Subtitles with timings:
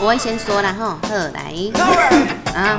[0.00, 1.52] 我会先说啦哈，好来
[2.54, 2.78] 啊，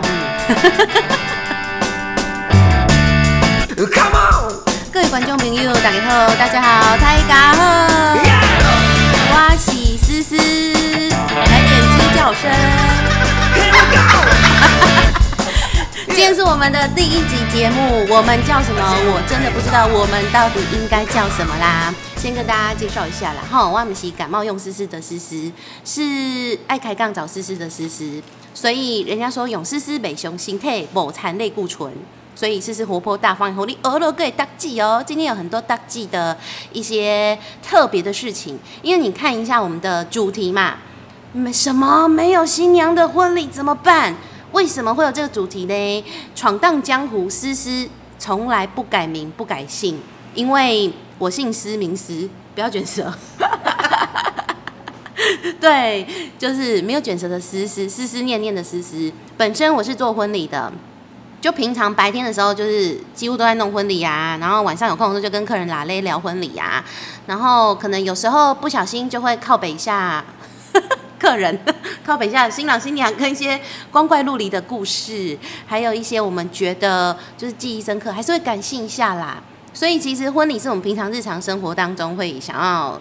[3.75, 4.55] 嗯，Come on!
[4.89, 8.15] 各位观众朋友，大家好，大家好，大家好，
[9.31, 12.49] 我是思思，来点鸡叫声。
[16.07, 18.81] 今天是我们的第一集节目，我们叫什么？
[18.81, 21.93] 我真的不知道，我们到底应该叫什么啦？
[22.19, 25.49] 先跟大家介绍一下啦，哈，我们是感冒用思思的思思，
[25.85, 28.21] 是爱开杠找思思的思思，
[28.53, 31.89] 所以人家说勇思思北雄心态某残类固醇。
[32.35, 35.01] 所以思思活泼大方，以后你俄罗可以大记哦。
[35.07, 36.37] 今天有很多大记的
[36.73, 40.75] 一些特别的事情，因为你看一下我们的主题嘛，
[41.31, 44.13] 没什么没有新娘的婚礼怎么办？
[44.51, 46.05] 为什么会有这个主题呢？
[46.35, 49.97] 闯荡江湖，思思从来不改名不改姓，
[50.33, 53.13] 因为我姓思名思，不要卷舌。
[55.59, 59.11] 对，就是没有卷舌的思思，思思念念的思思。
[59.35, 60.71] 本身我是做婚礼的，
[61.41, 66.83] 就平常白天的时候，就是几乎都在弄婚礼啊，然后晚上有空的时候就跟客人拉勒聊婚礼啊，
[67.27, 70.23] 然后可能有时候不小心就会靠北下
[71.19, 71.59] 客人，
[72.05, 73.59] 靠北下新郎新娘跟一些
[73.91, 79.43] 光怪陆离的故事，还有一些我们觉得就是记忆深刻，还是会感性一下啦。
[79.73, 82.99] 所以其实婚礼是我们平常日常生活当中会想要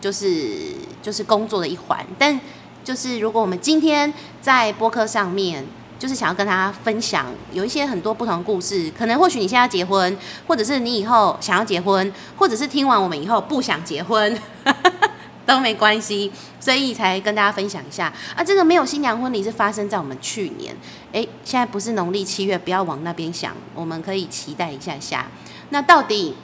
[0.00, 2.40] 就是就是工作的一环，但
[2.82, 5.64] 就是如果我们今天在播客上面。
[5.96, 14.38] 就是想要跟大家分享有一些很多不同故事，可能或许你现在结婚，或者是你以后想要结婚，或者是听完我们以后不想结婚，
[15.46, 18.44] 都没关系，所以才跟大家分享一下啊。
[18.44, 20.76] 这个没有新娘婚礼是发生在我们去年，
[21.12, 25.28] 诶，现在不是农历七月，不要往那边想，我们可以期待一下下。
[25.74, 26.36] 那到底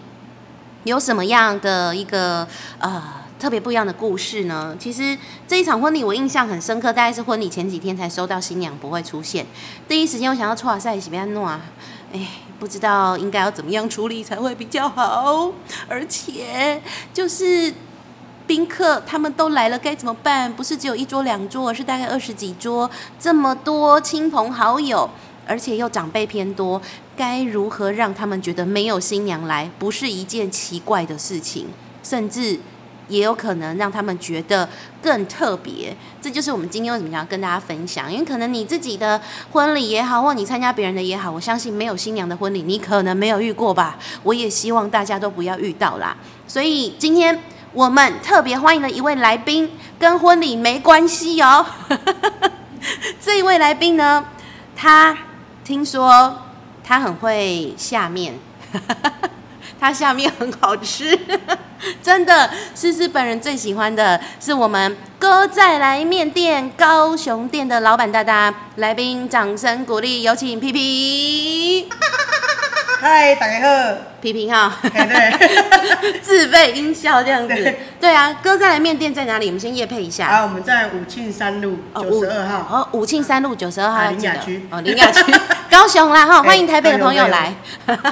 [0.82, 2.44] 有什么样的一个
[2.80, 3.00] 呃
[3.38, 4.74] 特别不一样的故事呢？
[4.76, 9.46] 其实这一场婚礼我印象很深刻，大概是婚礼前几天才收到新娘不会出现，
[9.86, 11.60] 第一时间我想要错赛喜别安诺啊，
[12.12, 12.26] 哎，
[12.58, 15.52] 不知道应该要怎么样处理才会比较好，
[15.86, 16.82] 而且
[17.14, 17.72] 就是。
[18.46, 20.52] 宾客他们都来了，该怎么办？
[20.52, 25.08] 不是只有一桌两桌，而是大概二十几桌，这么多亲朋好友，
[25.46, 26.82] 而且又长辈偏多，
[27.20, 31.66] 该如何让他们觉得没有新娘来不是一件奇怪的事情，
[32.02, 32.58] 甚至
[33.08, 34.66] 也有可能让他们觉得
[35.02, 35.94] 更特别。
[36.22, 39.20] 这就是我们今天为什么要跟大家分享，因为可能你自己的
[39.52, 43.98] 婚礼也好，或你参加别人的也好，我相信没有新娘的婚礼，你可能没有遇过吧。
[44.22, 46.16] 我也希望大家都不要遇到啦。
[46.46, 47.38] 所以今天。
[47.72, 51.64] 我们特别欢迎的一位来宾，跟婚礼没关系哦。
[53.22, 54.24] 这一位来宾呢，
[54.74, 55.16] 他
[55.62, 56.36] 听说
[56.90, 58.34] 他很会下面，
[59.78, 61.16] 他下面很好吃，
[62.02, 62.50] 真的。
[62.74, 71.88] 思思本人最喜欢的是我们哥再来面店高雄店的老板大大，来宾掌声鼓励，有请皮皮。
[73.00, 73.96] 嗨，大家好。
[74.20, 74.76] 皮皮哈，
[76.20, 77.80] 自备音效这样子对。
[78.00, 79.46] 对啊，哥再来面店在哪里？
[79.46, 80.26] 我们先夜配一下。
[80.26, 82.66] 啊，我们在武庆三路哦九十二号。
[82.68, 85.32] 哦，武庆三路九十二号，林雅区哦，林雅区，
[85.70, 87.54] 高雄啦哈，欢迎台北的朋友哎来。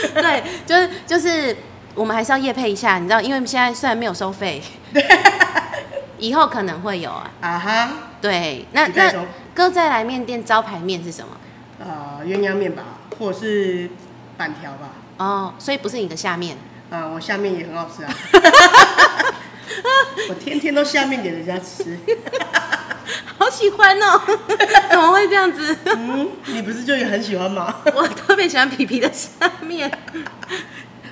[0.14, 1.54] 对，就是就是，
[1.94, 4.62] 我们还是要夜配一下，你知道，因为现在虽然没有收费，
[6.18, 7.30] 以后可能会有啊。
[7.42, 7.90] 啊哈，
[8.22, 9.12] 对，那那
[9.54, 11.36] 哥再来面店招牌面是什么？
[11.84, 12.82] 啊，鸳鸯面吧，
[13.18, 13.90] 或者是
[14.38, 14.88] 板条吧。
[15.18, 16.56] 哦，所以不是你的下面。
[16.90, 18.10] 啊，我下面也很好吃啊。
[20.30, 21.98] 我天天都下面给人家吃。
[23.38, 24.20] 好喜欢哦！
[24.90, 25.76] 怎么会这样子？
[25.96, 27.74] 嗯，你不是就也很喜欢吗？
[27.94, 29.30] 我特别喜欢皮皮的下
[29.62, 29.90] 面。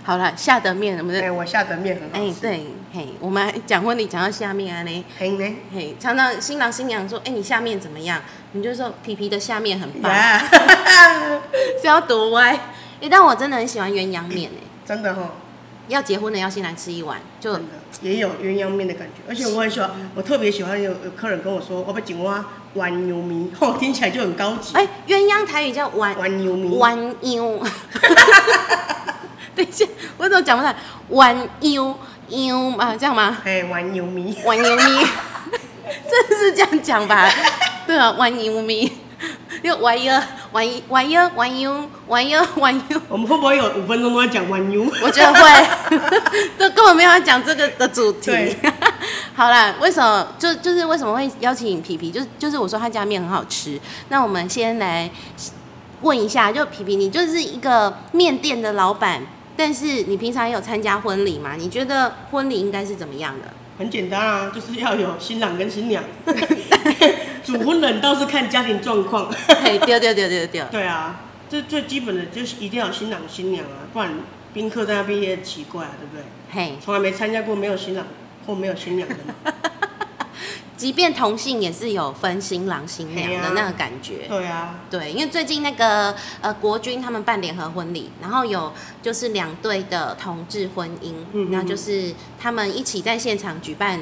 [0.03, 2.41] 好了，下的面，我们哎，的我下的面很哎、好吃。
[2.41, 5.57] 对，嘿，我们讲婚礼讲到下面啊呢，嘿呢。
[5.75, 8.21] 嘿，常常新郎新娘说，哎、你下面怎么样？
[8.53, 10.43] 你就说皮皮的下面很棒，呀，
[11.81, 12.59] 是要多歪。
[13.03, 15.31] 哎、但我真的很喜欢鸳鸯面哎，真的哈，
[15.89, 17.59] 要结婚的要先来吃一碗，就
[18.03, 22.45] 也有鸳鸯面的感觉，而且我很喜欢，我特别喜欢有有客人跟我说，我要井蛙
[22.75, 24.75] 弯牛米， 哦，听起来就很高级。
[24.75, 27.59] 哎、鸳鸯台语叫弯弯牛米，弯腰。
[29.57, 29.85] 等一下，
[30.17, 30.77] 我怎么讲不出来？
[31.09, 31.99] 弯腰
[32.29, 33.39] 腰啊，这样吗？
[33.45, 34.83] 哎，弯牛米，弯腰咪，
[36.09, 37.29] 真的是这样讲吧？
[37.87, 38.93] 对啊，弯腰咪，
[39.63, 40.23] 因为弯腰
[40.53, 43.01] 弯弯腰弯腰弯腰弯腰。
[43.09, 44.85] 我们会不会有五分钟都在讲弯牛？
[45.03, 46.01] 我觉得会，
[46.59, 48.31] 都根本没有要讲这个的主题。
[49.35, 52.11] 好啦，为什么就就是为什么会邀请皮皮？
[52.11, 53.79] 就是就是我说他家面很好吃。
[54.09, 55.11] 那我们先来
[56.03, 59.23] 问一下，就皮皮，你就是一个面店的老板，
[59.57, 61.55] 但是你平常也有参加婚礼吗？
[61.57, 63.49] 你觉得婚礼应该是怎么样的？
[63.79, 66.03] 很简单啊，就是要有新郎跟新娘。
[67.49, 69.33] 主婚人倒是看家庭状况。
[69.63, 71.19] 嘿，丢丢丢丢丢，对啊，
[71.49, 74.13] 这最基本的就是一定要有新郎新娘啊，不然
[74.53, 76.23] 宾客在那边也很奇怪啊，对不对？
[76.51, 78.07] 嘿，从来没参加过没有新郎
[78.47, 79.53] 或没有新娘的嘛。
[80.77, 84.27] 即便同性也是有分新郎新娘的那个感觉。
[84.29, 93.99] 对啊，对，因为最近那个呃国军他们办联合婚礼，然后有就是两对的同志婚姻，嗯嗯然后就是他们一起在现场举办，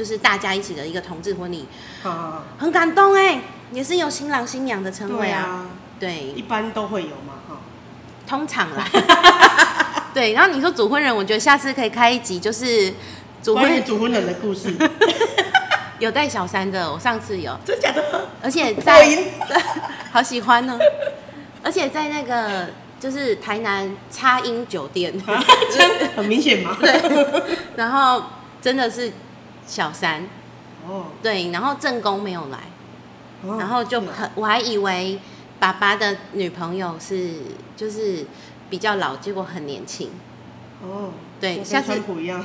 [0.00, 1.66] 就是大家一起的一个同志婚礼，
[2.02, 3.38] 啊，很感动哎，
[3.70, 5.66] 也是有新郎新娘的称谓啊。
[6.00, 7.58] 对啊，对，一般都会有嘛，哈。
[8.26, 8.88] 通常啦。
[10.14, 12.90] 对，然后你说主婚人，我觉得下次可以开一集，就是
[13.42, 14.74] 主婚主婚人的故事，
[16.00, 18.26] 有带小三的，我上次有，真假的？
[18.42, 19.06] 而且在
[20.10, 20.78] 好喜欢哦，
[21.62, 25.12] 而且在那个就是台南插音酒店，
[26.16, 26.74] 很明显嘛。
[26.80, 26.98] 对。
[27.76, 28.24] 然后
[28.62, 29.12] 真的是
[29.66, 30.26] 小三，
[30.86, 32.58] 哦，对，然后正宫没有来，
[33.44, 35.18] 哦然后就很我还以为
[35.58, 37.34] 爸爸的女朋友是
[37.76, 38.26] 就是
[38.68, 40.10] 比较老，结果很年轻，
[40.82, 41.10] 哦，
[41.40, 42.40] 跟对像川普一样，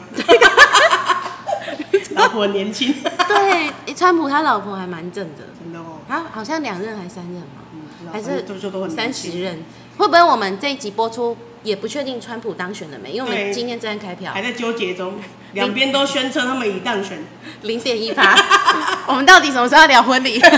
[2.15, 2.93] 老婆很年轻，
[3.27, 8.45] 对，川普他老婆还蛮正的，真的哦，他好像两任还三任嘛，还是
[8.89, 9.63] 三，十任，
[9.97, 11.35] 会不会我们这一集播出
[11.65, 13.11] 也不确定川普当选了没？
[13.11, 15.15] 因为我们今天正在开票还，在纠结中，
[15.51, 17.25] 两边都宣称他们已当选。
[17.63, 18.33] 零点一趴。
[19.07, 20.39] 我们到底什么时候要聊婚礼？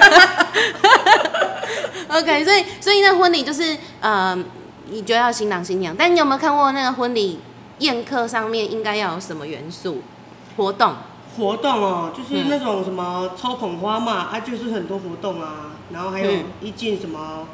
[2.10, 4.38] OK，所以所以那婚礼就是呃，
[4.90, 7.40] 你觉得要新郎新娘，但你有没有看过那个婚礼
[7.80, 10.02] 宴客上面应该要有什么元素
[10.56, 10.94] 活动？
[11.38, 17.48] 活动哦，就是嗯那种什么抽捧花嘛，啊，就是很多活动啊，然后还有嗯一进什么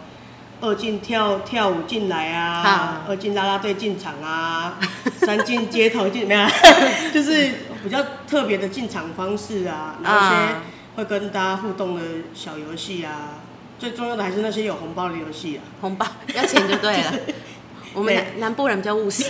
[0.63, 4.79] 二进跳跳舞进来啊啊，二进啦啦队进场啊，
[5.19, 6.49] 三进街头进没有啊，
[7.13, 7.51] 就是
[7.83, 10.63] 比较特别的进场方式啊，然后一些啊
[10.95, 12.01] 会跟大家互动的
[12.33, 13.41] 小游戏啊，
[13.77, 15.61] 最重要的还是那些有红包的游戏啊。
[15.81, 17.13] 红包要钱就对了。
[17.93, 19.23] 我们南南部人比较务实，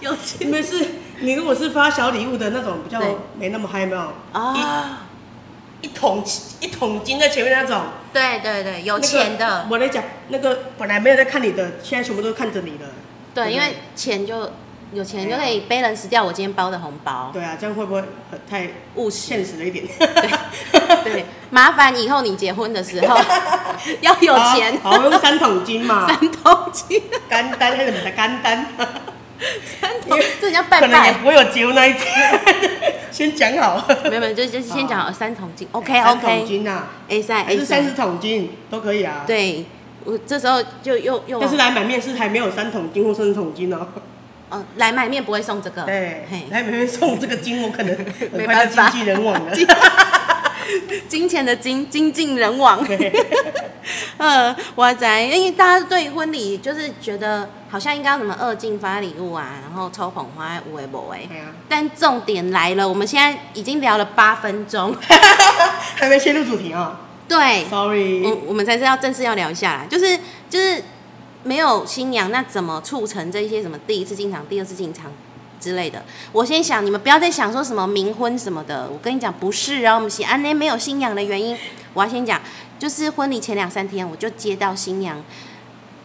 [0.00, 0.46] 有钱。
[0.46, 0.84] 因为是
[1.20, 3.16] 你如果是发小礼物的那种，比较对。
[3.38, 4.12] 没那么嗨，有没有？
[4.32, 5.07] 啊，
[5.80, 6.24] 一桶
[6.60, 7.82] 一桶金在前面那种。
[8.12, 12.86] 对对对，有那个钱的，我来讲，那个本来没有在看你的，现在全部都看着你的。
[13.34, 14.50] 对，不因为钱就
[14.92, 19.18] 有钱就可以 balance 掉我今天包的红包，对啊，这样会不会很太务实。
[19.18, 19.84] 现实了一点？
[21.04, 23.20] 对，麻烦以后你结婚的时候
[24.00, 28.66] 要有钱，好，好用三桶金嘛， 三桶金，干单还是什么干单？
[29.80, 30.88] 三桶，这叫可拜拜。
[30.88, 32.40] 能也不会有结婚那一天，
[33.18, 33.84] 先讲好。
[34.04, 39.64] 没有没有，就就是先讲好三桶金， OK OK 三桶金呐，A 三还 A 是三十，桶金都可以啊。，对，
[40.04, 43.88] 我这时候就又又但是来买面是还没有三桶金或三十桶金哦。
[44.50, 48.06] 哦来买面不会送这个，对，来买面送这个金，我可能很
[48.38, 49.52] 没快办法就经济人亡了。
[51.08, 52.84] 金钱的金，精尽人亡。
[54.18, 61.26] 呃，哇塞，因为大家对婚礼就是觉得好像应该要什么二进发礼物啊，然后抽捧花，无为不为。
[61.28, 64.94] 对啊，但重点来了，我们现在已经聊了八分钟，
[65.96, 68.22] 还没切入主题啊对，，sorry。
[68.24, 70.18] 我我们才是要正式要聊一下啦，就是
[70.50, 70.82] 就是
[71.44, 75.06] 没有新娘，那怎么促成这些什么第一次进场、第二次进场
[75.60, 76.02] 之类的？
[76.32, 81.56] 我先想，你们不要再想说什么冥婚什么的，我跟你讲不是啊，我们写安内没有新娘的原因，
[81.94, 82.40] 我要先讲，
[82.78, 85.22] 就是婚礼前两三天我就接到新娘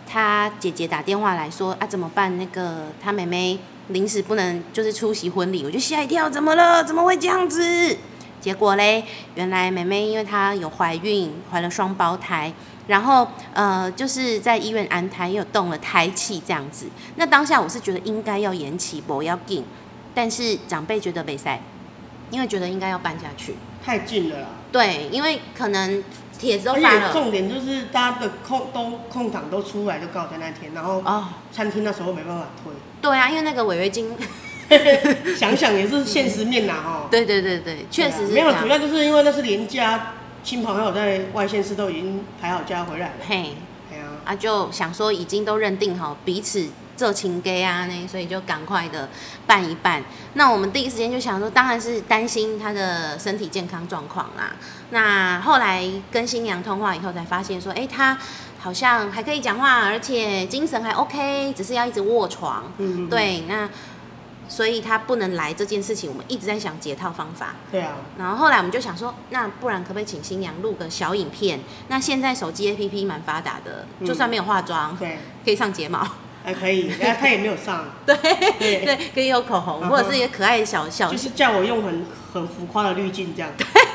[0.07, 2.37] 她姐姐打电话来说啊怎么办？
[2.37, 6.83] 那个她妹妹临时不能就是出席婚礼，我就吓一跳，怎么了？
[6.83, 7.97] 怎么会这样子？
[8.39, 9.05] 结果嘞，
[9.35, 12.51] 原来妹妹因为她有怀孕，怀了双胞胎，
[12.87, 16.87] 然后呃就是在医院安胎，又动了胎气这样子。
[17.15, 19.63] 那当下我是觉得应该要延期，不要紧，
[20.13, 21.59] 但是长辈觉得没塞，
[22.29, 23.55] 因为觉得应该要搬下去。
[23.85, 26.01] 太近了啦，对，因为可能
[26.39, 32.71] 帖子都发了重点就是大家的空都空档都出来，就刚好在那天，然后哦，餐厅那时候没办法推。
[33.01, 34.09] 对啊，因为那个违约金，
[35.37, 37.07] 想想也是现实面呐，哦。
[37.11, 43.13] 对对对对，确实是没有，主要就是因为那是连假，亲朋友在外县市都已经排好假回来了。
[43.27, 43.55] 嘿。
[43.89, 49.07] 对啊，啊，就想说已经都认定好彼此这情 gay 啊，那所以就赶快的
[49.45, 50.03] 办一办。
[50.33, 54.53] 那我们第一时间就想说，当然是担心他的身体健康状况啦。
[54.89, 58.17] 那后来跟新娘通话以后，才发现说，哎、他
[58.59, 62.63] 好像还可以讲话，而且精神还 OK，只是要一直卧床。
[62.77, 63.69] 嗯，对，那
[64.47, 67.55] 所以他不能来这件事情，我们一直在想解套方法。
[67.71, 71.59] 对啊，然后后来我们就想说，那不然可不可以请新娘录个小影片？
[71.87, 74.07] 那现在手机 APP 蛮发达的，嗯。
[74.07, 76.07] 就算没有化妆，对，可以上睫毛，
[76.43, 78.85] 还可以， 他也没有上，对对。
[78.85, 83.49] 对，可以有口红，或者是一个可爱的小小就是叫我用很很浮夸的滤镜这样。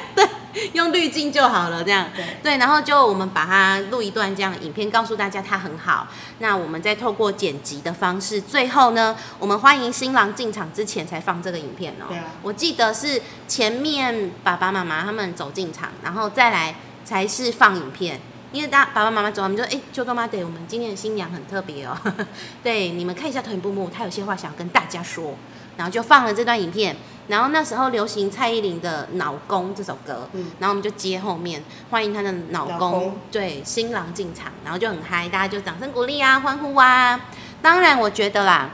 [0.72, 6.08] 用滤镜就好了，这样对对，然后就我们把它录一段这样的影片，告诉大家它很好。
[6.38, 12.06] 那我们再透过剪辑的方式，最后呢，我们欢迎新郎进场之前才放这个影片哦。
[12.08, 16.74] 对啊我记得是前面爸爸妈妈他们走进场，然后再来
[17.04, 18.20] 才是放影片。
[18.50, 21.94] 因为大爸爸妈妈走，我们就哎，秋冬妈得，我们今天的新娘很特别哦。
[22.64, 25.34] 对，你们看一下臀部幕，她有些话想要跟大家说，
[25.76, 26.96] 然后就放了这段影片。
[27.28, 30.50] 然后那时候流行蔡依林的《脑公》这首歌，嗯。
[30.58, 33.18] 然后我们就接后面欢迎她的老公，老公。
[33.30, 37.20] 对新郎进场，然后就很嗨，大家就掌声鼓励啊，欢呼啊。
[37.62, 38.70] 当然，我觉得啦，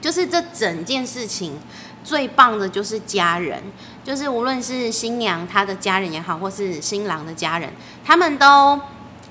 [0.00, 1.58] 就是这整件事情
[2.02, 3.62] 最棒的就是家人，
[4.04, 7.70] 就是无论是新娘她的家人也好，或是新郎的家人，
[8.04, 8.80] 他们都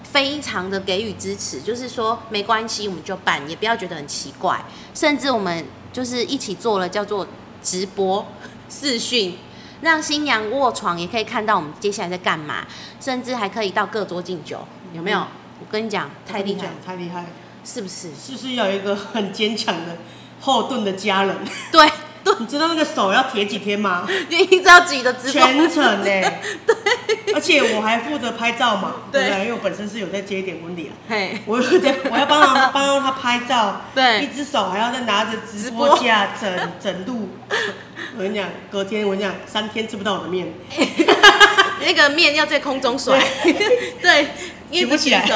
[0.02, 4.63] 非常的给予支持，就是说没关系，我们就办，也不要觉得很奇怪，
[4.94, 7.28] 甚至我们就是一起做了叫做
[7.63, 8.25] 直播
[8.70, 9.38] 视讯。
[9.82, 12.65] 让新娘卧床也可以看到我们接下来在干嘛，
[13.01, 14.60] 甚至还可以到各桌敬酒，
[14.93, 15.20] 有没有？
[15.20, 15.27] 嗯
[15.60, 17.25] 我跟你讲，太厉害了，太厉害，
[17.63, 18.10] 是不是？
[18.15, 19.98] 是不是要有一个很坚强的
[20.41, 21.38] 后盾的家人？
[21.72, 21.89] 对
[22.24, 24.08] 对， 你知道那个手要铁几天吗？
[24.30, 29.39] 你一直要举着直播，全程呢、 对，而且我还负责拍照嘛，对不对对？
[29.42, 37.30] 因为我本身是有在接一点婚礼啊，嘿，我有在，我要帮他帮他拍照，对一只手还要再拿着直直播播架整整路。
[38.18, 40.48] 我跟你讲，隔天我跟你讲，三天吃不到我的面，
[41.80, 43.20] 那个面要在空中甩，
[44.01, 44.27] 对，
[44.72, 45.27] 举不起来。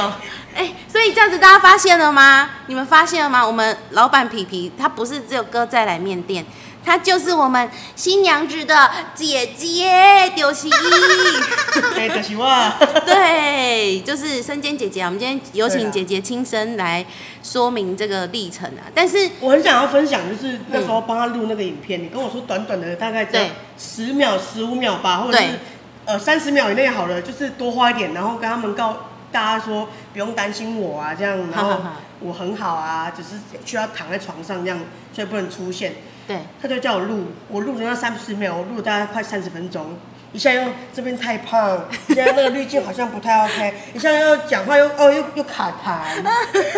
[0.55, 2.49] 哎、所以这样子大家发现了吗？
[2.65, 3.45] 你们发现了吗？
[3.45, 6.43] 我们老板皮皮他不是只有哥在来面店，
[6.87, 10.69] 他就是我们新娘子的姐姐丢西。
[11.97, 12.47] 哎，可惜我。
[13.05, 15.07] 对，就是生煎姐姐啊。
[15.07, 17.05] 我们今天有请姐姐亲身来
[17.43, 18.87] 说明这个历程啊。
[18.95, 25.59] 但是我很想要分享，就是那时候帮她录那个影片，你跟我说短短的大概只要对十秒、十五秒吧，或者是
[26.05, 31.81] 呃三十秒以内好了，就是多花一点，然后跟他们告大家说不用担心我啊，这样，然后
[32.21, 33.31] 我很好啊，只是
[33.65, 34.79] 需要躺在床上这样，
[35.13, 35.95] 所以不能出现。
[36.27, 39.97] 对，他就叫我录，我录了那三十秒，我录了大概快三十分钟。
[40.33, 40.61] 一下又
[40.93, 46.21] 这边太胖，一下那个滤镜好像不太 OK， 一下又讲话又哦又又卡痰，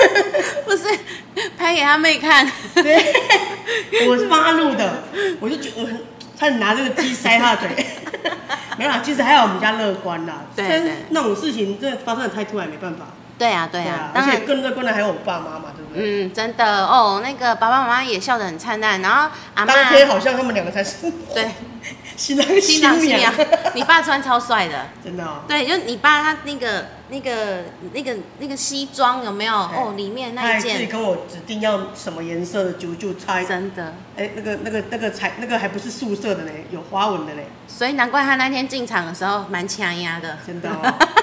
[0.63, 0.83] 不是
[1.57, 2.49] 拍给他妹看。
[2.75, 3.11] 对，
[4.07, 5.03] 我是帮他录的，
[5.39, 5.89] 我就觉得我
[6.37, 7.85] 差点拿这个鸡塞他的嘴。
[8.77, 10.43] 没有啦，其实还好我们家乐观啦。
[10.55, 13.07] 对那种事情真的发生的太突然，没办法。
[13.39, 14.39] 对啊，对啊，而且。
[14.45, 16.25] 更乐观的还有我爸妈嘛，对不对？
[16.25, 21.49] 嗯，真的哦，那个爸爸妈妈也笑得很灿烂，然后阿妈当天好像他们两个才是对
[22.17, 25.43] 新郎 新郎新娘娘，， 你爸穿超帅的，真的哦。
[25.47, 29.53] 对，就你爸他那个那个那个那个西装有没有？
[29.55, 40.37] 哦，里面那一件跟我指定要什么颜色的就就猜，真的，哎，那个那个那个彩那个还不是素色的嘞，有花纹的嘞，所以难怪他那天进场的时候蛮强压的。
[40.45, 40.93] 真的哦。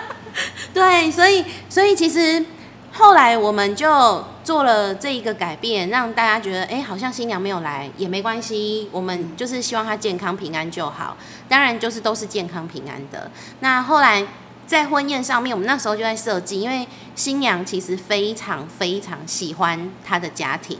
[0.76, 2.44] 对，所以所以其实
[2.92, 11.16] 后来我们就做了这一个改变，让大家觉得，哎，好像新娘没有来也没关系，我们就是希望她健康平安就好。
[11.48, 13.30] 当然就是都是健康平安的。
[13.60, 14.22] 那后来
[14.66, 20.78] 在婚宴上面，我们那时候就在设计，因为新娘其实非常非常喜欢她的家庭。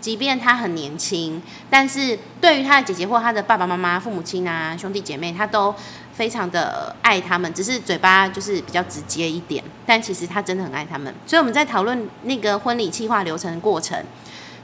[0.00, 5.74] 即便她很年轻，但是对于她的姐姐或她的爸爸妈妈、父母亲啊、兄弟姐妹，她都
[6.22, 11.12] 非常的爱他们，只是嘴巴就是比较直接一点，但其实他真的很爱他们。
[11.26, 14.00] 所以我们在讨论那个婚礼计划流程的过程，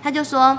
[0.01, 0.57] 他就说。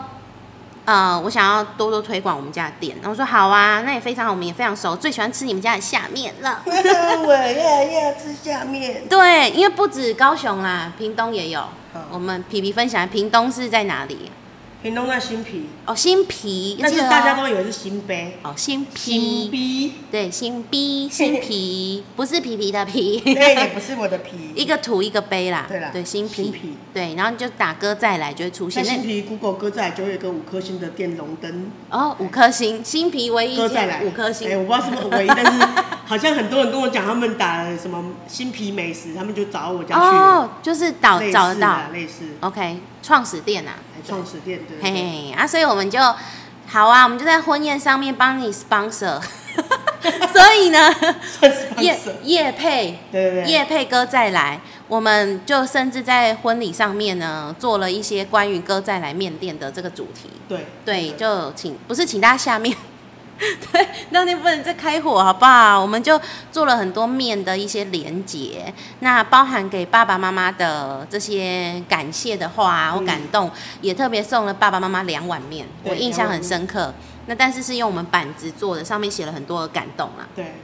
[0.85, 6.63] 呃，我想要多多推广我们家的店，然后我说好啊，那也非常好，我们也非常熟，最喜欢吃你们家的下面了。
[6.65, 9.07] 我要要吃下面。
[9.07, 11.59] 对，因为不止高雄啦，屏东也有。
[11.93, 14.31] 好我们皮皮分享，屏东是在哪里？
[14.81, 24.51] 屏东在新皮，哦，新皮，但是大家都以为是新杯，哦，新皮，新逼，对，新逼， 新皮，不是皮皮的皮，对也不是我的皮。
[24.55, 25.65] 一个土一个杯啦。
[25.67, 28.81] 对啦对，新皮，新皮对，然后就打歌再来就会出现。
[28.81, 34.01] 那新皮 Google 歌仔就有一个五颗星的电龙灯，哦五颗星，新皮唯一歌仔来。
[34.03, 34.49] 五颗星。
[34.49, 35.67] 哎，，我不知道是不是唯一，但是
[36.07, 41.67] 好像很多人跟我讲，他们打什么新皮美食，他们就找我家去，哦，就是找找得到。
[41.67, 45.01] 啊，类似，，OK，创始店啊，哎创始店对嘿对对。
[45.01, 45.99] 嘿啊，所以我们就
[46.67, 49.19] 好啊，我们就在婚宴上面帮你 sponsor，
[50.31, 50.93] 所以呢，
[51.79, 60.29] 叶叶配对对对，叶配哥再来，我们就甚至在婚礼上面呢做了一些关于哥再来面店的这个主题。
[60.47, 62.75] 对对，就请不是请大家下面，
[63.71, 65.79] 对，当天不能再开火，好不好？
[65.79, 66.19] 我们就
[66.51, 73.49] 做了很多面的一些连接，那包含给爸爸妈妈的这些感谢的话我感动，
[73.81, 76.93] 也特别送了爸爸妈妈两碗面，我印象很深刻。
[77.27, 80.27] 那但是是用我们板子做的，上面写了很多的感动啦。
[80.35, 80.55] 对，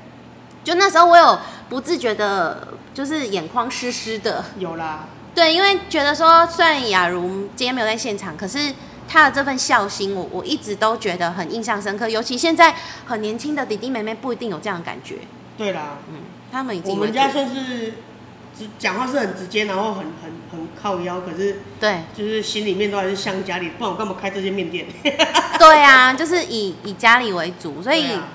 [0.63, 1.39] 就那时候我有
[1.69, 8.73] 不自觉的，就是眼眶湿湿的，有啦，对，因为觉得说，虽然雅茹今天没有在现场，可是
[9.07, 12.09] 她的这份孝心我，我一直都觉得很印象深刻。
[12.09, 15.17] 尤其现在很年轻的弟弟妹妹不一定有这样的感觉，
[15.57, 16.15] 对啦，嗯，
[16.51, 17.93] 他们已经我们家算是
[18.57, 24.85] 直讲话是很直接，然后很很很靠腰，可是对就是心里面都还是想家里，不然我干嘛开这些面店？
[25.59, 28.29] 对啊，就是以以家里为主，所以、啊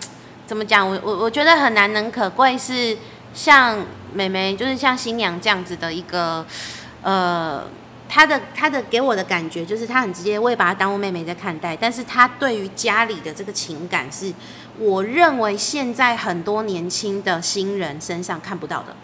[0.46, 0.88] 怎么讲？
[0.88, 2.96] 我我我觉得很难能可贵是
[3.32, 3.78] 像
[4.12, 6.44] 妹妹，就是像新娘这样子的一个
[7.02, 7.64] 呃。
[8.12, 14.32] 她的他的给我的感觉就是他很直接，我也把他当我妹妹在看待，但是他对于家里的这个情感是，
[14.78, 18.96] 我认为现在很多年轻的新人身上看不到的。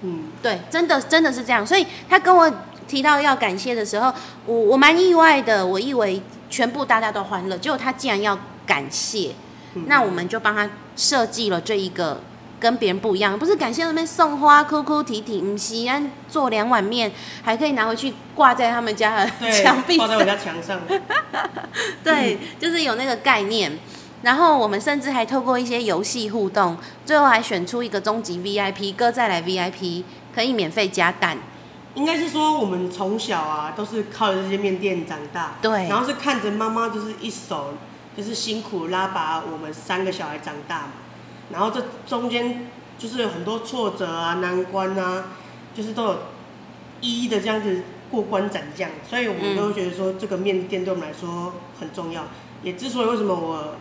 [0.00, 1.64] 嗯，对，真的真的是这样。
[1.66, 2.50] 所以他跟我
[2.88, 4.10] 提到要感谢的时候，
[4.46, 5.64] 我我蛮意外的。
[5.66, 9.32] 我以为全部大家都欢乐，结果他竟然要感谢，
[9.86, 12.18] 那我们就帮他设计了这一个
[12.64, 20.24] 跟别人不一样，不是感谢那边送花、哭哭啼啼，唔是，安做两碗面，还可以拿回去挂在他们家的对， 墙壁挂在我。
[20.24, 20.80] 家墙上。
[22.02, 23.78] 对，就是有那个概念。
[24.22, 30.02] 然后我们甚至还透过一些游戏互动，最后还选出一个终极 VIP，哥再来 VIP，
[30.34, 31.36] 可以免费加蛋。
[31.94, 37.74] 应该是说我们从小啊都是靠着这些面店长大，对然后是看着妈妈就是一手
[38.16, 40.88] 就是辛苦拉拔我们三个小孩长大嘛，
[41.50, 42.66] 然后这中间
[42.98, 45.24] 就是有很多挫折啊、难关啊，
[45.74, 46.18] 就是都有
[47.00, 52.24] 一一的这样子过关斩将，所以我们都觉得说这个面店对我们来说很重要。
[52.62, 53.76] 也之所以为什么我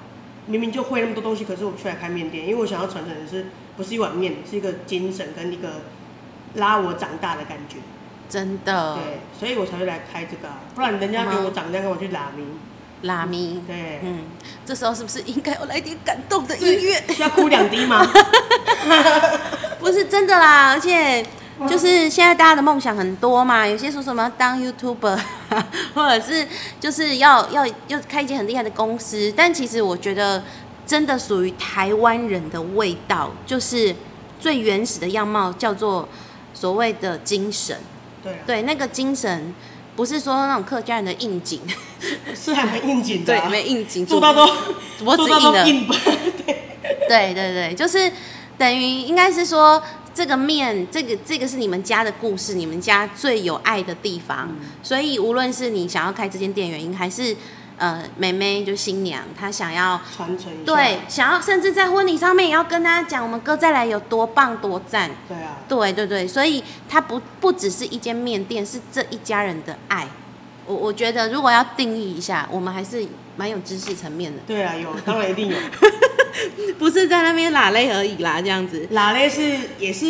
[0.45, 3.45] 明明就会那么多东西，可是我却来开面店，因为我想要传承的是
[3.77, 5.81] 不是一碗面，是一个精神跟一个
[6.55, 7.77] 拉我长大的感觉。
[8.27, 12.43] 真的，对，所以我才会来开这个、啊，不然人家给我长这样，跟我去拉咪。
[13.03, 14.25] 拉咪，对，嗯，
[14.65, 17.03] 这时候是不是应该要来点感动的音乐？
[17.13, 18.05] 需要哭两滴吗？
[19.79, 21.25] 不是真的啦，而且
[21.69, 25.19] 就是现在大家的梦想很多嘛，有些说什么要当 YouTuber，
[25.93, 26.47] 或者是
[26.79, 30.43] 就是要要要开一间很厉害的公司，但其实我觉得
[30.85, 33.95] 真的属于台湾人的味道，就是
[34.39, 36.07] 最原始的样貌，叫做
[36.53, 37.77] 所谓的精神。
[38.23, 39.53] 对啊，对，那个精神
[39.95, 41.59] 不是说那种客家人的应景，
[42.35, 44.41] 是还蛮应景的、没应景，做到都
[45.05, 45.63] 我只做到硬了。
[45.63, 45.95] 都硬吧。
[47.07, 48.11] 对，对对对，就是
[48.57, 49.81] 等于应该是说，
[50.13, 54.49] 这个面，这个这个是你们家的故事，你们家最有爱的地方。
[54.81, 57.35] 所以无论是你想要开这间店原因，还是
[57.77, 60.75] 呃妹妹就新娘她想要传承一下。
[60.75, 65.09] 对想要，甚至在婚礼上面也要跟大家讲，我们哥再来有多棒多赞。
[65.27, 70.07] 对啊，对对对，所以它不不只是一间面店，是这一家人的爱。
[70.65, 73.05] 我我觉得如果要定义一下，我们还是
[73.35, 75.57] 蛮有知识层面的，对啊，有，当然一定有。
[76.79, 78.87] 不是在那边拉累而已啦，这样子。
[78.91, 79.41] 拉勒是
[79.77, 80.05] 也是，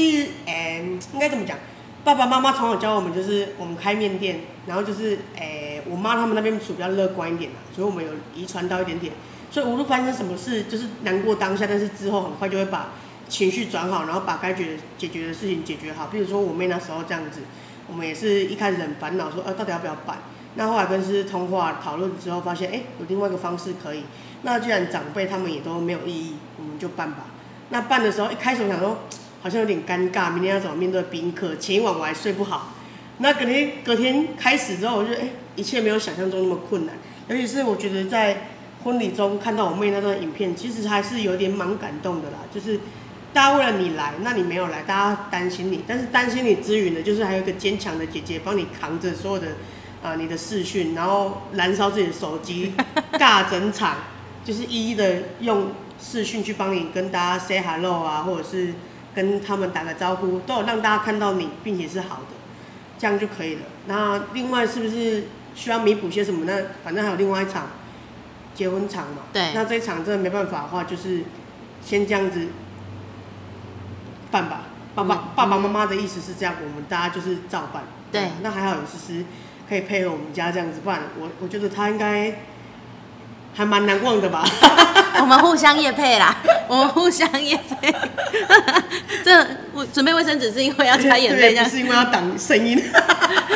[0.45, 1.58] 诶、应该怎么讲？
[2.04, 9.13] 爸爸妈妈从小教我们，就是我们开面店，然后就是，诶、我妈他们那边属比较乐观一点嘛，所以我们有遗传到一点点。
[9.51, 12.93] 所以无论发生什么事，就是难过当下，但是之后很快就会把
[13.29, 16.08] 情绪转好，然后把该解解决的事情解决好。
[16.08, 17.41] 比如说我妹那时候这样子，
[17.88, 20.17] 我们也是一开始很烦恼，说，呃，到底要不要办？
[20.56, 24.03] 那后来跟师通话讨论之后，发现，哎、有另外一个方式可以。
[24.41, 27.25] 那既然长辈他们也都没有异议，我们就办吧。
[27.69, 28.99] 那办的时候，一开始我想说，
[29.41, 31.56] 好像有点尴尬，明天要怎么面对宾客？
[31.56, 32.73] 前一晚我还睡不好。
[33.19, 36.95] 那隔天隔天开始之后，我就哎、一切没有想象中那么困难。
[37.27, 38.49] 尤其是我觉得在
[38.83, 42.39] 婚礼中看到我妹那段影片，其实还是有点蛮感动的啦。
[42.53, 42.79] 就是
[43.31, 49.47] 大家为了你来，那你没有来，大家担心你，但是担心你之余呢，就是还有一个坚强的姐姐帮你扛着所有的
[50.03, 52.73] 啊、你的视讯，然后燃烧自己的手机，
[53.13, 53.95] 尬整场，
[54.43, 58.73] 就是一一的用视讯去帮你跟大家 say hello 啊，或者是
[59.15, 62.35] 跟他们打个招呼，都有让大家看到你，并且是好的，
[62.99, 63.61] 这样就可以了。
[63.87, 65.23] 那另外是不是
[65.55, 66.57] 需要弥补些什么呢？
[66.83, 67.69] 反正还有另外一场
[68.55, 69.23] 结婚场嘛。
[69.31, 71.23] 对那这一场真的没办法的话，就是
[71.85, 72.47] 先这样子
[74.31, 74.63] 办吧。
[74.95, 77.83] 爸爸、嗯爸爸妈妈的意思是这样，我们大家就是照办。
[78.11, 79.25] 对那还好有思思
[79.67, 82.41] 可以配合我们家这样子，不然我我觉得他应该
[83.55, 84.45] 还蛮难忘的吧。
[85.19, 86.35] 我们互相夜配啦，
[86.67, 87.91] 我们互相夜配。
[89.23, 92.79] 这我准备卫生纸是因为要擦眼泪，不是因为要挡声音。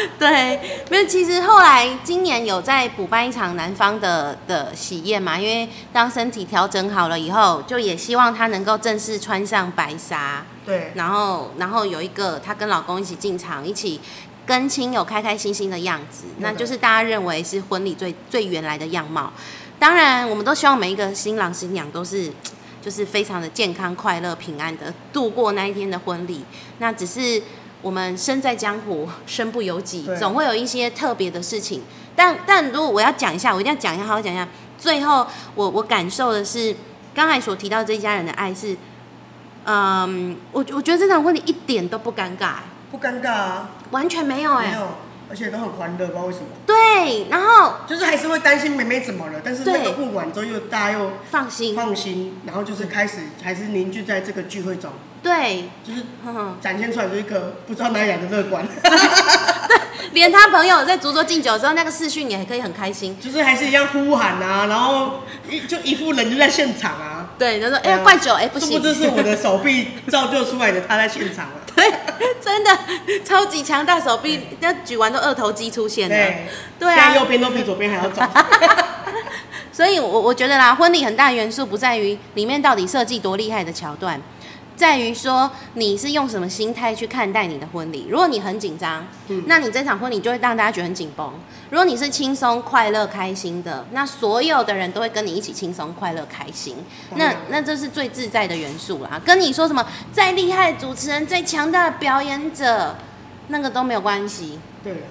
[0.20, 1.06] 对，没有。
[1.06, 14.00] 其实后来今年有在补办一场男方的的喜宴嘛，因为当身体调整好了以后，就也希望他能够正式穿上白纱，对，然后然后有一个她跟老公一起进场，一起
[14.46, 19.32] 跟亲友开开心心的样子，那就是大家认为是婚礼最最原来的样貌。
[19.80, 22.32] 当然，我们都希望每一个新郎新娘都是。
[22.80, 26.46] 就是非常的健康、快乐、平安的度过那一天的婚礼。
[26.78, 27.42] 那只是
[27.88, 30.18] 我们身在江湖，身不由己，对。
[30.18, 31.82] 总会有一些特别的事情。
[32.18, 34.46] 但但如果我要讲一下，我一定要讲一下，好好讲一下。
[34.78, 36.76] 最后，我我感受的是
[37.16, 38.76] 刚才所提到这一家人的爱是，
[39.64, 42.56] 嗯，我我觉得这场婚礼一点都不尴尬，
[42.92, 44.88] 不尴尬啊，完全没有哎、没有，
[45.30, 56.04] 而且都很欢乐，不知道为什么，对，然后就是还是会担心妹妹怎么了，但是那个问完之后又大家又放心，放心，然后就是开始还是凝聚在这个聚会中，对，就是。
[56.62, 58.68] 展现出来就是一个不知道哪里来的乐观，
[60.12, 63.18] 连他朋友在烛桌敬酒的时候，那个视讯也可以很开心。
[63.20, 71.94] 就是还是一样呼喊啊，然后一就一副人就在现场啊，对，他说哎、怪酒，哎、不行，殊不知是我的手臂造就出来的，他在现场啊，对，
[72.44, 72.78] 真的
[73.24, 76.16] 超级强大手臂，那举完都二头肌出现了。
[76.16, 76.48] 对，
[76.80, 78.28] 对现在右啊，边都比左边还要早，
[79.72, 84.20] 所以我我觉得啦，婚礼很大元素不在于里面到底设计多厉害的桥段，
[84.78, 88.08] 在于说你是用什么心态去看待你的婚礼。
[88.10, 91.28] 如果你很紧张，嗯那你这场婚礼就会让大家觉得很紧绷；
[91.72, 96.76] 如果你是轻松、快乐、开心的，那所有的人都会跟你一起轻松、快乐、开心。
[97.16, 99.20] 那那这是最自在的元素啦。
[99.26, 102.96] 跟你说什么再厉害的主持人、再强大的表演者，
[103.48, 104.60] 那个都没有关系。
[104.84, 105.06] 对，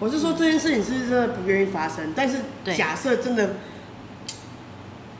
[0.00, 3.54] 我是说这件事情是真的不愿意发生，但是对假设真的，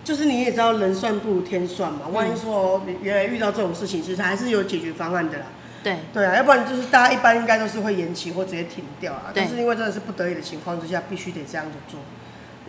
[0.04, 5.46] 就是你也知道人算不如天算嘛，万一说哦原来遇到这种事情，其实还是有解决方案的啦。
[5.82, 9.32] 对对啊，要不然就是大家一般应该都是会延期或直接停掉啊。
[9.34, 11.98] 对但是因为真的是不得已的情况之下，必须得这样子做。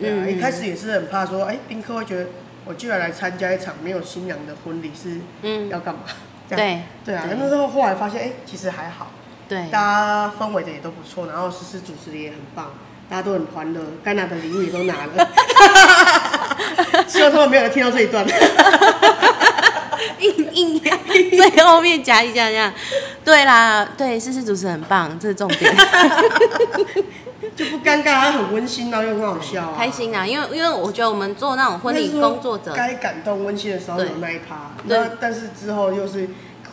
[0.00, 2.26] 对啊，嗯一开始也是很怕说，哎、宾客会觉得
[2.64, 6.00] 我居然来参加一场没有新娘的婚礼是嗯，要干嘛？
[6.48, 9.10] 对对啊，对那时候后来发现，哎、其实还好。
[9.48, 12.72] 对大家氛围的也都不错，然后诗诗主持的也很棒，
[13.08, 15.12] 大家都很欢乐，该拿的礼物也都拿了。
[17.30, 18.26] 他们没有人听到这一段。
[20.18, 20.96] 硬硬要
[21.30, 22.72] 最后面夹一下这样。
[23.24, 25.74] 对啦，对，诗诗主持很棒，这是重点，
[27.54, 30.26] 就不尴尬，还很温馨啊，又很好笑啊，开心啊！
[30.26, 36.28] 因为因为我觉得我们做那种婚礼工作者，该感动温馨的时候对有那一趴，那但是之后又是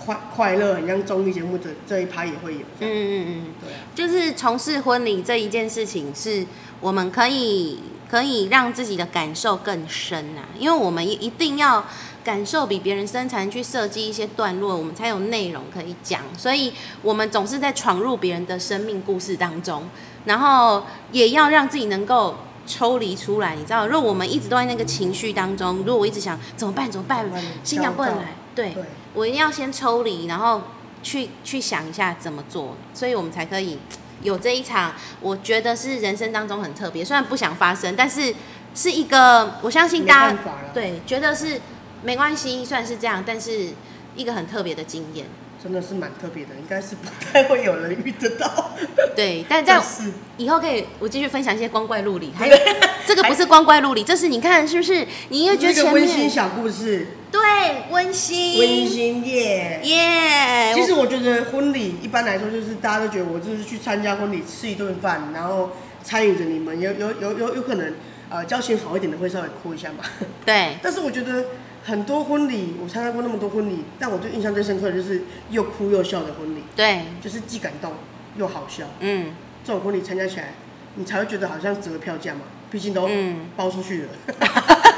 [0.05, 2.59] 快快乐，很像综艺节目的这一趴也会有。
[2.79, 6.45] 嗯嗯嗯嗯，对啊，就是从事婚礼这一件事情，是
[6.79, 7.79] 我们可以
[8.13, 11.83] 可以让自己的感受更深啊，因为我们一一定要
[12.23, 16.21] 感受比别人深，才能去设计一些段落，我们才有内容可以讲。
[16.37, 16.71] 所以
[17.01, 19.89] 我们总是在闯入别人的生命故事当中，
[20.25, 22.35] 然后也要让自己能够。
[22.65, 27.25] 抽离出来，你知道，如果我们一直都在那个情绪当中，如果我一直想怎么办怎么办
[27.61, 30.61] 新娘不能来，对对我一定要先抽离，然后
[31.01, 33.77] 去去想一下怎么做，所以我们才可以
[34.21, 38.33] 有这一场，我觉得是人生当中很特别，虽然不想发生，但是
[38.75, 40.37] 是一个我相信大家
[40.73, 41.59] 对觉得是
[42.03, 43.69] 没关系，虽然是这样，但是
[44.15, 45.25] 一个很特别的经验。
[45.63, 48.71] 真的是蛮特别的，应该是不太会有人遇得到。
[49.15, 52.57] 对，但在 但以后可以我继续分享一些光怪陆离，还有
[53.07, 55.07] 这个不是光怪陆离，这是你看是不是？
[55.29, 57.41] 你因为觉得前面温馨小故事，对
[57.89, 59.79] 温馨温馨耶。
[59.83, 65.71] 耶，其实我觉得婚礼一般来说就是大家都觉得我就是去参加婚礼吃一顿饭，然后
[66.03, 67.93] 参与着你们，有有有有有可能
[68.29, 70.03] 呃交情好一点的会稍微哭一下嘛。
[70.45, 71.45] 对 但是我觉得
[71.83, 77.93] 很多婚礼，我参加过那么多婚礼，但我最印象最深刻的就是又哭又笑的婚礼，对，就是既感动
[78.37, 78.85] 又好笑。
[78.99, 79.33] 嗯
[79.65, 80.53] 这种婚礼参加起来，
[80.95, 84.09] 你才会觉得好像折票价嘛，毕竟都嗯包出去了。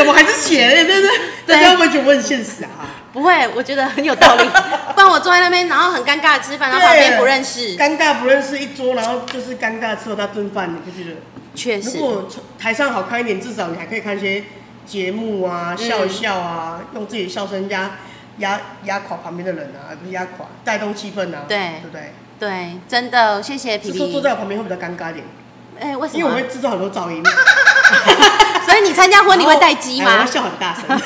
[0.00, 0.70] 怎么还是钱？
[0.70, 1.18] 对不对？
[1.46, 2.68] 对大家会不会觉得我很现实啊？
[3.12, 4.48] 不会，我觉得很有道理。
[4.94, 11.16] 不然我坐在那边，然后很尴尬的吃饭，然后旁边不认识，尴尬不认识一桌，然后就是尴尬吃了那顿饭，你不觉得？
[11.16, 11.16] 如
[11.54, 14.44] 确实，如果台上好看一点，至少你还可以看一些
[14.86, 17.98] 节目啊，嗯笑一笑啊，用自己的笑声压
[18.38, 22.12] 压压垮旁边的人啊，不是压垮，带动气氛啊，对对不对？
[22.38, 23.98] 对，真的，谢谢皮皮。
[23.98, 25.26] 是坐在我旁边会比较尴尬一点，
[25.80, 26.42] 哎，为什么因为我会？
[26.44, 27.22] 制造很多噪音。
[28.70, 30.30] 所以你参加婚礼会待机吗哎我会？
[30.30, 30.84] 笑很大声，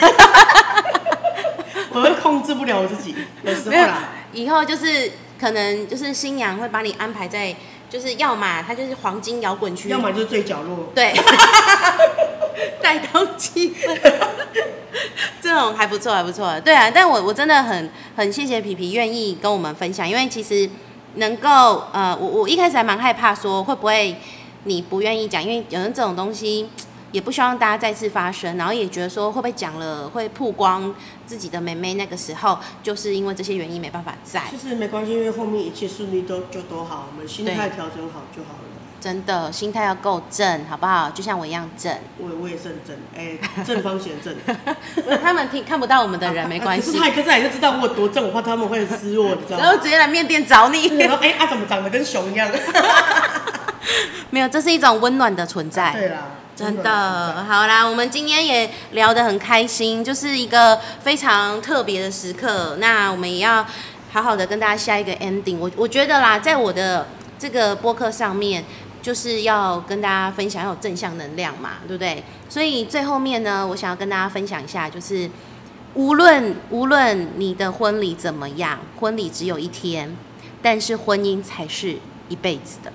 [1.93, 4.01] 我会控制不了我自己，有时候啦。，
[4.33, 7.55] 以后就是可能就是新娘会把你安排在，
[7.89, 11.15] 就是要么她就是黄金摇滚区，要么就是最角落，对，
[12.83, 13.99] 带动气氛，
[15.41, 16.61] 这种还不错，还不错。
[16.61, 20.69] 对啊，但我我真的很很谢谢皮皮愿意跟我们分享，因为其实
[21.15, 24.17] 能够呃，我我一开始还蛮害怕说会不会
[24.65, 26.69] 你不愿意讲，因为有人这种东西
[27.15, 30.93] 也不希望大家再次发生，然后也觉得说会不会讲了会曝光
[31.25, 38.59] 自己的妹妹，那个时候就是因为这些原因没办法在，其实没关系，因为后面一切顺利都就都好，我们心态对调整好就好了。
[39.01, 41.09] 真的心态要够正，好不好？
[41.11, 44.35] 就像我一样正，我我也是很正，哎、正方形正，
[45.23, 49.63] 他们听看不到我们的人没关系 可是，他一个在就知道我有多正，我怕他们会失落，你知道吗？
[49.65, 52.51] 然后直接来面店找你，然后哎，啊怎么长得跟熊一样？
[54.31, 55.93] 没有，这是一种温暖的存在。
[55.93, 62.77] 对啦，真的，好啦，我们今天也聊得很开心，就是一个非常特别的时刻。
[62.79, 63.67] 那我们也要
[64.13, 65.59] 好好的跟大家下一个 ending。
[65.59, 68.65] 我我觉得啦，在我的这个播客上面，
[69.03, 72.23] 就是要跟大家分享有正向能量嘛，对不对？
[72.49, 75.29] 所以最后面呢，我想要跟大家分享一下，就是
[75.95, 80.17] 无论无论你的婚礼怎么样，婚礼只有一天，
[80.63, 81.97] 但是婚姻才是
[82.29, 82.93] 一辈子的。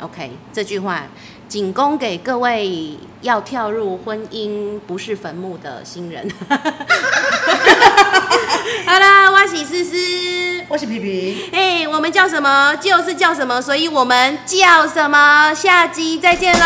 [0.00, 1.04] OK，这句话
[1.48, 6.30] 仅供给各位要跳入婚姻不是坟墓的新人。
[8.86, 9.96] 好啦，我是思思，
[10.68, 16.64] 我是皮皮，哎、我们叫什么就是叫什么，所以我们叫什么，下集再见喽。